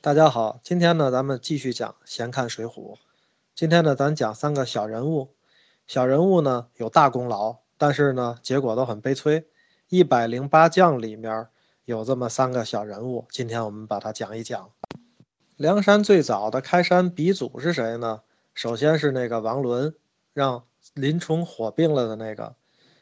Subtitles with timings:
[0.00, 2.94] 大家好，今天呢，咱们继续讲《闲看水浒》。
[3.56, 5.34] 今天呢，咱讲三个小人物。
[5.88, 9.48] 小人物呢有大功劳，但是呢，结果都很悲催。
[9.88, 11.48] 一百零八将里面
[11.84, 14.70] 有这么三个小人物，今天我们把它讲一讲。
[15.56, 18.20] 梁山最早的开山鼻祖是谁呢？
[18.54, 19.96] 首先是那个王伦，
[20.32, 20.62] 让
[20.94, 22.54] 林冲火并了的那个。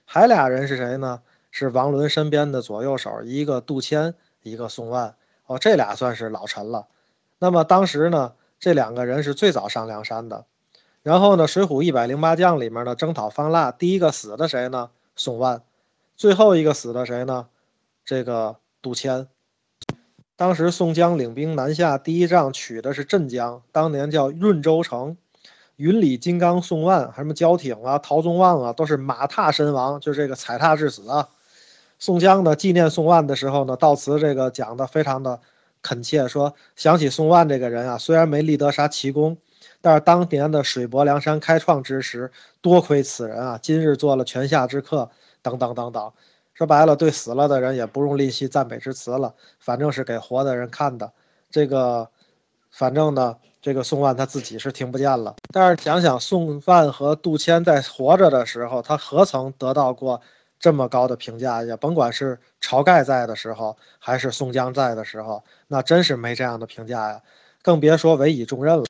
[0.06, 1.20] 还俩人是谁呢？
[1.50, 5.14] 是王伦身边的左右手，一个杜迁，一个宋万。
[5.46, 6.86] 哦，这俩算是老臣了。
[7.38, 10.45] 那么当时呢，这两个人是最早上梁山的。
[11.02, 14.91] 然后呢，《水浒一百零八将》里面的，征讨方腊第一个死的谁呢？
[15.14, 15.62] 宋万。
[16.16, 17.46] 最后一个死的谁呢？
[18.05, 19.28] 这个杜迁。
[20.34, 25.16] 当时宋江领兵南下，第一仗取的是镇江，当年叫润州城。
[25.77, 31.28] 云里金刚宋万，什么焦挺啊、陶宗旺啊，都是马踏身亡，就这个踩踏致死啊。
[31.98, 35.41] 宋江呢，纪念宋万的时候呢，悼词这个讲的非常的。
[35.82, 39.36] 恳切说：“想起宋万这个人啊，虽然没立得啥奇功，
[39.80, 45.08] 但是当年的水泊梁山开创之时，多亏此人啊，今日做了泉下之客。
[45.42, 46.12] 等等等等，
[46.55, 51.12] 说白了，对死了的人也不用吝惜赞美之词了，反正是给活的人看的。
[51.52, 52.08] 这个，
[52.72, 55.36] 反正呢，这个宋万他自己是听不见了。
[55.52, 60.20] 但是想想宋万和杜迁在活着的时候，他何曾得到过？”
[60.58, 67.22] 这么高的评价，也甭管是晁盖在的时候，还是宋江在的时候，那真是没这样的评价呀，
[67.62, 68.84] 更别说委以重任了。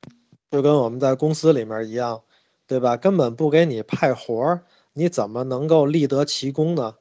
[0.49, 2.21] 就跟我们在公司里面一样，
[2.67, 2.95] 对吧？
[2.95, 6.95] 根本不给你派活儿，你怎么能够立得奇功呢？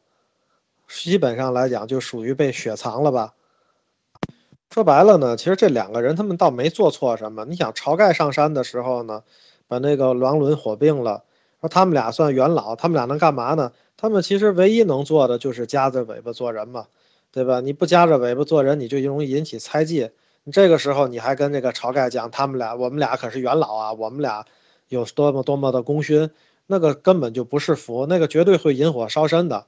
[0.89, 3.35] 基本上来讲，就属于被雪藏了吧。
[4.71, 7.45] 说白了呢，其实这两个人他们倒没做错什么。
[7.45, 9.23] 你想，晁盖上山的时候呢，
[9.69, 11.23] 把那个王伦火并了，
[11.61, 13.73] 说他们俩算元老，他们俩能干嘛呢？
[13.97, 16.87] 他们其实唯一能做的就是夹着尾巴做人嘛，
[17.33, 17.61] 对吧？
[17.61, 20.11] 你不夹着尾巴做人，你就容易引起猜忌。
[20.45, 24.45] 你这个时候你还跟这个晁盖讲，他们俩我们俩可是元老啊，我们俩
[24.89, 26.31] 有多么多么的功勋，
[26.67, 29.67] 那个根本就不是福，那个绝对会引火烧身的，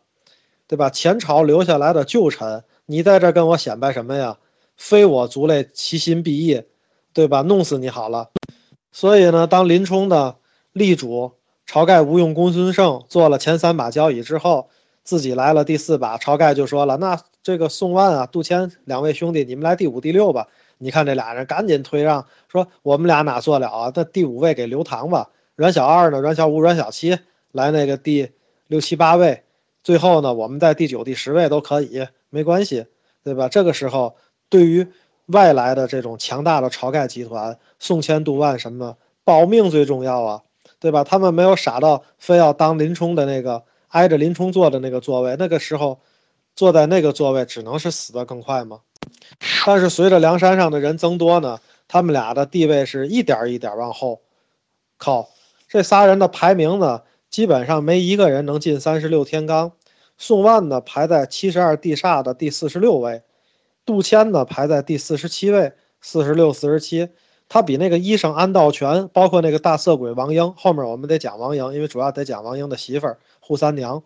[0.67, 0.91] 对吧？
[0.91, 4.37] 前朝留下来的旧臣，你在这跟我显摆什么呀？
[4.77, 6.63] 非我族类，其心必异，
[7.15, 7.41] 对吧？
[7.41, 8.29] 弄死你好了。
[8.93, 10.37] 所以呢，当林冲的
[10.73, 11.38] 力主。
[11.71, 14.71] 晁盖吴用公孙胜做了前三把交椅之后，
[15.05, 16.17] 自己来了第四把。
[16.17, 20.49] 晁盖就说了：“那这个宋万啊、杜迁两位兄弟，你们来第五、第六吧。”
[20.81, 23.93] 你看这俩人赶紧退让，说：“我们俩哪做了啊？
[23.95, 25.29] 那第五位给刘唐吧。
[25.57, 26.21] 阮小二呢？
[26.21, 27.19] 阮小五、阮小七
[27.53, 28.31] 来那个第
[28.69, 29.43] 六七八位。
[29.83, 32.87] 最后呢，我们在第九、第十位都可以，没关系，
[33.23, 33.47] 对吧？
[33.51, 34.17] 这个时候，
[34.49, 34.87] 对于
[35.27, 40.43] 外来的这种强大的晁盖集团，宋迁、杜万什么保命最重要啊。”
[40.81, 41.03] 对吧？
[41.03, 46.01] 他们没有傻到非要当林冲的那个挨着林冲坐的那个座位，那个时候
[46.55, 48.81] 坐在那个座位只能是死得更快吗？
[49.67, 54.21] 但是随着梁山上的人增多呢，他们俩的地位是一点一点往后
[54.97, 55.29] 靠。
[55.69, 59.73] 这仨人的排名呢，基本上没一个人能进三十六天罡。
[60.17, 63.23] 宋万呢排在七十二地煞的第四十六位，
[63.85, 67.09] 杜迁呢排在第四十七位，四十六、四十七。
[67.49, 74.03] 他比那个医生安道全，包括那个大色鬼王英，后面我们得讲王英，因为主要得讲王英的媳妇儿扈三娘，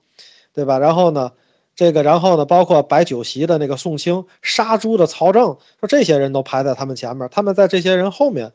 [0.52, 0.78] 对吧？
[0.78, 1.32] 然后呢，
[1.74, 8.52] 这个然后呢，包括摆酒席的那个宋清，杀猪的曹正，说这些人都排在他们前面，他们在这些人后面。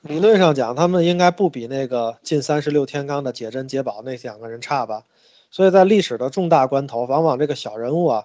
[0.00, 5.02] 理论上讲，他们应该不比那个进三十六天罡的解真解宝那两个人差吧？
[5.50, 8.24] 所以在历史的重大关头，往往这个小人物啊，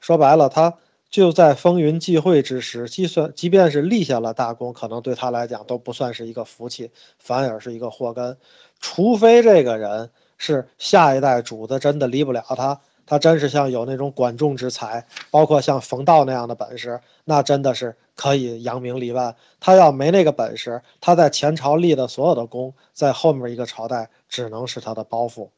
[0.00, 0.74] 说白了他。
[1.10, 8.36] 就在风云际会之时，计算即便是立下了大功，可能对他来讲都不算是一个福气，反而是一个祸根。
[8.78, 19.34] 除非这个人是下一代主子，真的离不了他，他真是像有那种管仲之才，包括像冯道那样的本事，那真的是可以扬名立万。
[19.60, 25.48] 他要没那个本事，他在前朝立的所有的功，在后面一个朝代只能是他的包袱。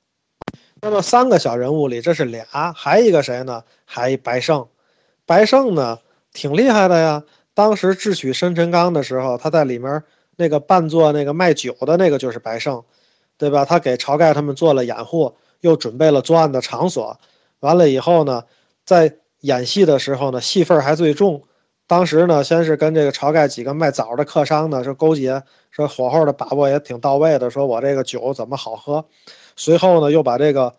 [0.81, 3.65] 那么三个小人物里，这是俩，还一个谁呢？
[3.85, 4.69] 还白胜。
[5.31, 6.01] 白胜呢，
[6.33, 7.23] 挺厉害的呀。
[7.55, 10.03] 当时智取生辰纲的时候，他在里面
[10.35, 12.83] 那个扮作那个卖酒的那个就是白胜，
[13.39, 13.65] 对吧？
[13.65, 17.17] 他给晁盖他们做了掩护，又准备了作案的场所。
[17.61, 18.43] 完了以后呢，
[18.85, 21.45] 在演戏的时候呢，戏份还最重。
[21.87, 29.05] 当时呢，先是跟这个晁盖几个卖枣的客商呢说勾结，说火候的把握也挺到位的，说我这个酒怎么好喝。
[29.55, 30.75] 随后呢，又把这个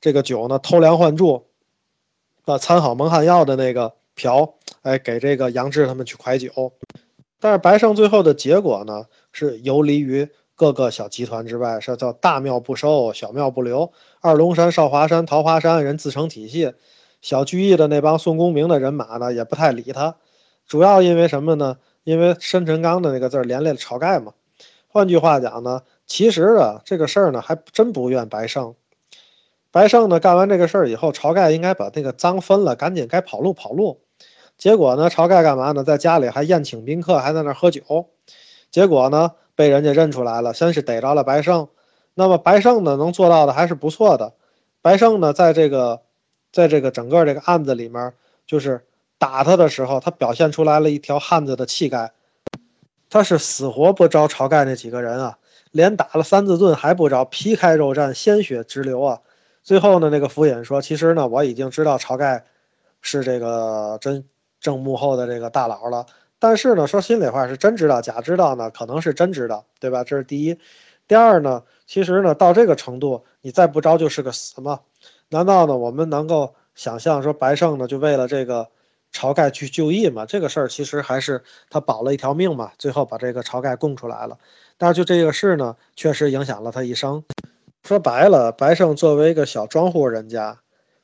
[0.00, 1.44] 这个酒呢偷梁换柱。
[2.42, 6.72] 把参好蒙汗药的那个瓢，哎，给这个杨志他们去蒯酒，
[7.40, 13.90] 但是白胜最后的结果呢，是游离于各个小集团之外，是叫大庙不收，小庙不留。
[14.20, 16.74] 二龙山、少华山、桃花山人自成体系，
[17.22, 20.16] 小聚义的那帮宋公明的人马呢，也不太理他。
[20.66, 21.78] 主要因为什么呢？
[22.04, 24.34] 因为申辰纲的那个字连累了晁盖嘛。
[24.86, 28.74] 换句话讲呢，其实啊，这个事儿呢还真不怨白胜。
[29.70, 34.00] 白胜呢干完这个事儿以后，晁盖应该把那个赃分了，赶紧该跑路跑路。
[34.60, 35.82] 结果呢，晁盖干嘛呢？
[35.82, 38.10] 在家里还宴请宾客，还在那儿喝酒。
[38.70, 41.66] 结果呢，被人家认出来了，先是逮着了白胜。
[42.12, 44.34] 那么白胜呢，能做到的还是不错的。
[44.82, 46.02] 白胜呢，在这个，
[46.52, 48.12] 在这个整个这个案子里面，
[48.46, 48.84] 就是
[49.16, 52.12] 打他的时候，他表现出来了一条汉子的气概。
[53.08, 55.38] 他是死活不招晁盖那几个人啊，
[55.70, 59.20] 连打了三字盾还不招，皮开肉绽，鲜血直流啊。
[59.62, 62.44] 最后呢，那个府尹说：“其实呢，我已经知道晁盖
[63.00, 64.22] 是这个真
[64.60, 66.06] 正幕后的这个大佬了。
[66.38, 68.70] 但是呢，说心里话，是真知道假知道呢？
[68.70, 70.04] 可能是真知道，对吧？
[70.04, 70.58] 这是第一。
[71.08, 74.80] 第二呢，其实呢，到这个程度，你再不招就是个死吗？
[75.28, 78.68] 难道呢，我们能够想象说白胜呢，就为了这个
[79.12, 80.24] 晁盖去就义吗？
[80.24, 84.38] 这个事儿其实还是他保了一条命嘛，最后把这个晁盖供出来了。
[84.78, 87.22] 但是就这个事呢，确实影响了他一生。”
[87.82, 90.58] 说白了，白胜作为一个小庄户人家，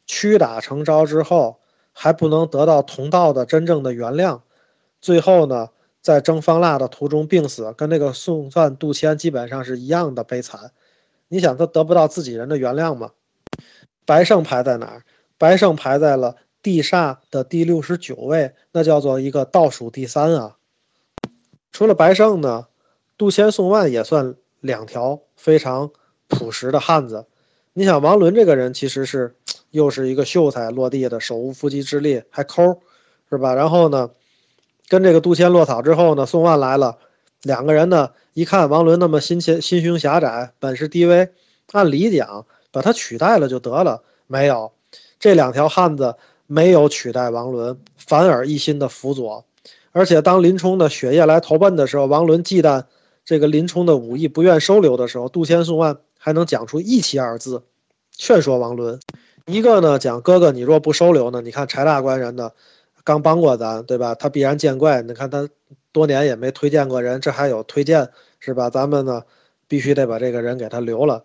[0.06, 1.58] 屈打成招之后，
[1.98, 4.40] 还不能得到同道的真正的原谅，
[5.00, 5.70] 最后呢，
[6.02, 10.72] 在征方腊的途中病死，跟那个宋范杜迁基本上是一样的悲惨。
[11.28, 13.12] 你想他得不到自己人的原谅吗？
[14.04, 15.04] 白胜排在哪儿？
[15.38, 20.56] 白胜排在了地煞的第六十九位，那叫做一个倒数第三啊。
[21.72, 22.66] 除了白胜呢，
[23.16, 25.90] 杜迁、宋万也算两条非常。
[26.28, 27.26] 朴实的汉子，
[27.72, 29.36] 你想王伦这个人其实是
[29.70, 32.80] 又是一个秀才落地的，手无缚鸡之力，还抠，
[33.30, 33.54] 是吧？
[33.54, 34.10] 然后呢，
[34.88, 36.98] 跟这个杜迁落草之后呢，宋万来了，
[37.42, 41.28] 两个人呢一看王伦那么心心心胸狭窄，本事低微，
[41.72, 44.72] 按理讲把他取代了就得了，没有，
[45.18, 46.16] 这两条汉子
[46.46, 49.44] 没有取代王伦，反而一心的辅佐，
[49.92, 52.84] 而且当林冲的血液来投奔的时候，王伦忌惮
[53.24, 55.98] 这个林冲的武艺不愿收留的时候，杜迁宋万。
[56.18, 57.62] 还能讲出义气二字，
[58.10, 58.98] 劝说王伦。
[59.46, 61.40] 一个呢讲哥哥，你若不收留呢？
[61.40, 62.50] 你看柴大官人呢，
[63.04, 64.12] 刚帮过咱，对吧？
[64.16, 65.02] 他必然见怪。
[65.02, 65.48] 你看他
[65.92, 68.10] 多年也没推荐过人，这还有推荐
[68.40, 68.68] 是吧？
[68.68, 69.22] 咱们呢
[69.68, 71.24] 必须得把这个人给他留了。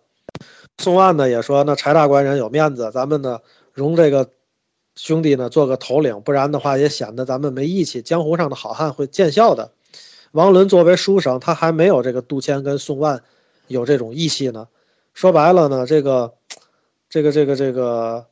[0.77, 3.39] 宋万呢也说，那柴大官人有面子，咱们呢
[3.73, 4.29] 容这个
[4.95, 8.03] 兄弟呢做个头领，不然的话也显得咱们没义气。
[8.03, 9.71] 江湖上的好汉会见笑的。
[10.31, 13.23] 王伦作为书生，他还没有这个杜迁跟宋万
[13.68, 14.68] 有这种义气呢。
[15.13, 16.35] 说白了呢，这个，
[17.12, 18.25] 这个，这个，这个，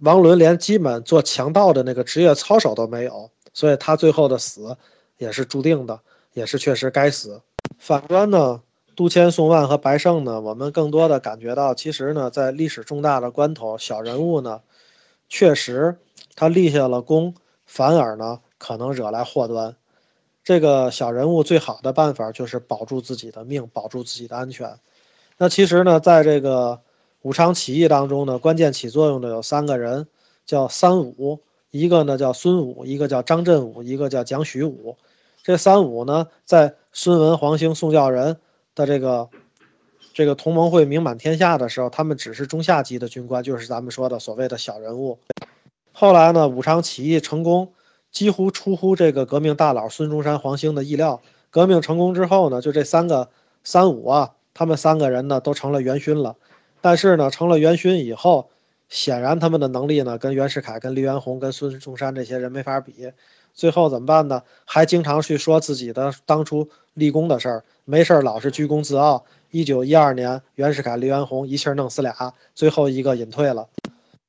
[0.00, 4.76] 王伦连基本做强盗的那个职业操守都没有，所以他最后的死
[5.18, 6.00] 也是注定的，
[6.32, 7.40] 也是确实该死。
[7.78, 8.60] 反观呢，
[8.96, 14.60] 杜迁、宋万和白胜呢，我们更多的感觉到，其实呢，在历史重大的关头，小人物呢，
[15.28, 15.96] 确实
[16.34, 19.76] 他立下了功，反而呢，可能惹来祸端。
[20.42, 24.76] 这个小人物最好的办法就是保住自己的命，保住自己的安全。
[25.38, 26.80] 那其实呢，在这个
[27.24, 30.06] 武昌起义当中呢，关键起作用的有三个人，
[30.44, 31.40] 叫三武，
[31.70, 34.98] 一个呢叫孙武，一个叫张振武，一个叫蒋许武。
[35.42, 38.36] 这三武呢，在孙文、黄兴、宋教仁
[38.74, 39.30] 的这个
[40.12, 45.18] 这个同盟会名满天下的时候，他们只是中下级的军官，就是咱们说的所谓的小人物。
[45.92, 47.72] 后来呢，武昌起义成功，
[48.10, 51.22] 几乎出乎这个革命大佬孙中山、黄兴的意料。
[51.48, 53.30] 革命成功之后呢，就这三个
[53.62, 54.32] 三武啊。
[54.56, 56.36] 他们三个人呢都成了元勋了，
[56.84, 58.50] 但是呢成了元勋以后，
[58.90, 63.10] 显然他们的能力呢跟袁世凯、跟黎元洪、跟孙中山这些人没法比。
[63.54, 64.42] 最后怎么办呢？
[64.66, 69.24] 还经常去说自己的当初立功的事儿，没事儿老是居功自傲。
[69.50, 73.66] 一九一二年，袁世凯、黎元洪一气儿弄死俩，最后一个隐退了。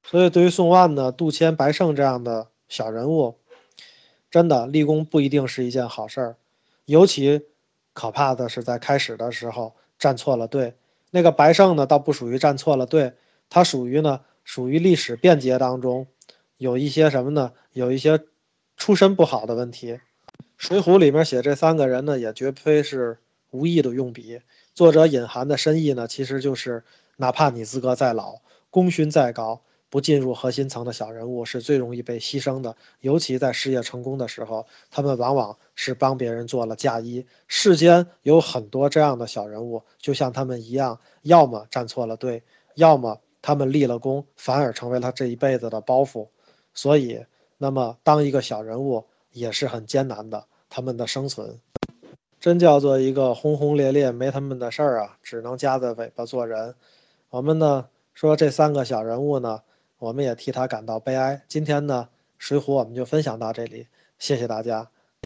[0.01, 3.35] 所以对于宋万呢、杜迁、白胜这样的小人物，
[4.31, 6.35] 真的立功不一定是一件好事儿，
[6.85, 7.41] 尤其
[7.91, 9.74] 可怕的是在开始的时候。
[9.97, 10.74] 站错了队，
[11.15, 13.13] 那个白胜呢，倒不属于站错了队，
[13.50, 16.07] 他属于呢，属于历史变节当中
[16.57, 17.53] 有一些什么呢？
[17.72, 18.19] 有一些
[18.75, 19.93] 出身不好的问题。
[20.57, 23.19] 《水浒》里面写这三个人呢，也绝非是
[23.51, 24.41] 无意的用笔，
[24.74, 26.84] 作者隐含的深意呢，其实就是
[27.15, 29.62] 哪怕你资格再老，功勋再高。
[29.89, 37.25] 不进入核心层的小人物是最容易被牺牲的，尤其在事业成功的时候，他们往往是帮别人做了嫁衣。
[37.48, 46.27] 世间有很多这样的小人物，就像他们一样，要么站错了队，要么他们立了功，反而成为了这一辈子的包袱。
[46.74, 47.24] 所以，
[47.58, 51.62] 那么当一个小人物也是很艰难的，他们的生存，
[52.39, 56.75] 真叫做一个轰轰烈烈没他们的事儿啊，只能夹着尾巴做人。
[57.30, 59.62] 我们呢说这三个小人物呢。
[59.98, 61.44] 我们也替他感到悲哀。
[61.48, 63.88] 今天呢，《水浒》我们就分享到这里，
[64.20, 64.92] 谢谢大家。